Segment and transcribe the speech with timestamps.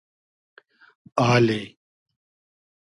[1.29, 1.61] آلی